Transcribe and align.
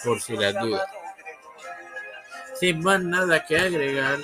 por 0.06 0.22
si 0.22 0.38
la 0.38 0.54
duda. 0.54 0.86
Sin 2.56 2.82
más 2.82 3.02
nada 3.02 3.46
que 3.46 3.58
agregar, 3.58 4.20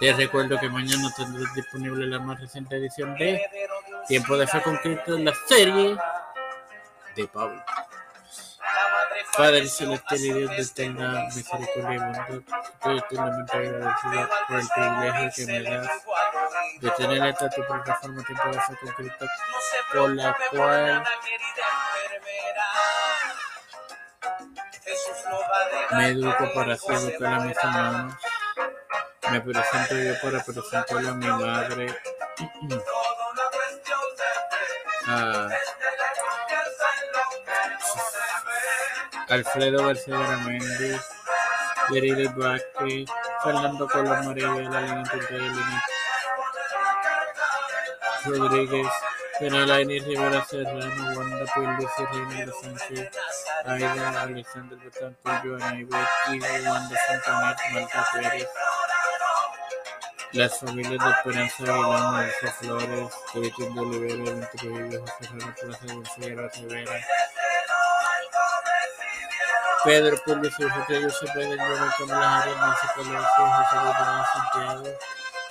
les 0.00 0.16
recuerdo 0.16 0.58
que 0.58 0.68
mañana 0.68 1.12
tendré 1.16 1.44
disponible 1.54 2.06
la 2.06 2.18
más 2.18 2.40
reciente 2.40 2.76
edición 2.76 3.14
de 3.16 3.40
Tiempo 4.08 4.36
de 4.36 4.46
Fe 4.46 4.62
con 4.62 4.76
Cristo, 4.78 5.18
la 5.18 5.34
serie 5.46 5.96
de 7.16 7.28
Pablo. 7.28 7.62
Padre 9.36 9.66
celestial 9.66 10.20
y 10.20 10.32
Dios 10.32 10.50
de 10.50 10.62
eterna 10.62 11.24
misericordia 11.34 11.94
y 11.94 11.98
bondad, 11.98 12.30
estoy 12.30 12.98
eternamente 12.98 13.56
agradecido 13.56 14.28
por 14.48 14.58
el 14.58 14.68
privilegio 14.68 15.30
que 15.34 15.46
me 15.46 15.62
das 15.62 15.90
de 16.80 16.90
tener 16.90 17.26
esta 17.28 17.50
tu 17.50 17.66
plataforma 17.66 18.22
Tiempo 18.24 18.48
de 18.48 18.60
Fe 18.60 18.76
con 18.80 18.92
Cristo, 18.94 19.26
por 19.92 20.10
la 20.10 20.36
cual 20.50 21.04
me 25.92 26.06
educo 26.08 26.52
para 26.54 26.74
así 26.74 26.92
educar 26.92 27.32
a 27.32 27.40
mis 27.40 27.56
hermanos 27.56 28.14
me 29.32 29.40
presento 29.40 29.94
yo 29.96 30.14
para 30.20 30.44
presentarle 30.44 31.08
a 31.08 31.12
mi 31.14 31.26
madre. 31.26 31.96
a 35.06 35.48
Alfredo 39.30 39.86
García 39.86 40.18
Garamendi, 40.18 41.00
Yerili 41.90 42.28
Vázquez, 42.28 43.08
Fernando 43.42 43.88
Colón 43.88 44.26
María 44.26 44.48
de 44.48 44.64
la 44.64 44.80
línea 44.82 45.82
Rodríguez, 48.26 48.86
Penalaini 49.38 49.98
Rivera 50.00 50.44
Serrano, 50.44 51.18
Wanda 51.18 51.46
Pérez 51.54 51.90
Reina 52.12 52.52
Sánchez, 52.60 53.10
Aida 53.64 54.22
Alexander 54.22 54.78
Betancourt, 54.78 55.42
Joana 55.42 55.80
Ibet 55.80 56.66
Wanda 56.66 56.96
Santanet, 57.06 57.58
Marta 57.72 58.06
Pérez. 58.12 58.48
Las 60.32 60.58
familias 60.60 61.04
de 61.04 61.10
Esperanza 61.10 61.62
Aguilar, 61.62 62.14
Melissa 62.14 62.52
Flores, 62.52 63.14
Cristian 63.34 63.74
de 63.74 63.80
Olivera, 63.80 64.14
Evento 64.14 64.48
Trujillo, 64.56 65.00
José 65.02 65.24
Herrera 65.24 65.54
Plaza, 65.60 65.94
Gonzalo 65.94 66.48
Rivera, 66.54 67.06
Pedro 69.84 70.16
Pablo 70.24 70.50
José 70.50 71.02
José 71.02 71.26
Pedro 71.34 71.56
Llorón, 71.56 71.90
Camila 71.98 72.38
Arias, 72.38 72.56
Nancy 72.56 72.86
Palacio, 72.96 73.44
José 73.52 73.76
Guillermo 73.82 74.24
Santiago, 74.32 74.98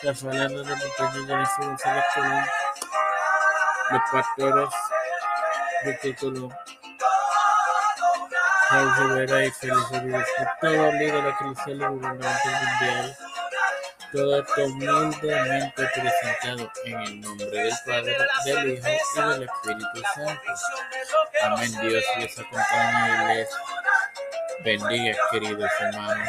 Rafael 0.02 0.42
Hernández 0.42 0.78
Montaña, 1.00 1.28
Jennifer 1.28 1.66
González 1.66 2.06
Colón, 2.16 2.46
Los 3.92 4.02
Pastores, 4.12 4.69
Víctor 5.86 6.16
Colón, 6.16 6.56
Raúl 8.72 8.96
Rivera 8.98 9.46
y 9.46 9.52
Félix 9.52 9.92
Rodríguez, 9.92 10.28
todo 10.59 10.92
líder 10.94 11.13
de 11.13 11.22
la 11.22 11.38
crisis 11.38 11.66
gubernamental 11.66 12.66
mundial. 12.80 13.18
Todo 14.11 14.45
humildemente 14.66 15.89
presentado 15.94 16.72
en 16.85 16.99
el 17.01 17.22
nombre 17.22 17.47
del 17.47 17.73
Padre, 17.85 18.17
del 18.45 18.73
Hijo 18.73 18.88
y 18.88 19.29
del 19.29 19.44
Espíritu 19.44 20.01
Santo. 20.16 20.41
Amén. 21.44 21.72
Dios 21.81 22.03
les 22.19 22.39
acompañe 22.39 23.09
y 23.09 23.35
les 23.35 23.50
bendiga, 24.63 25.17
queridos 25.31 25.71
hermanos. 25.79 26.27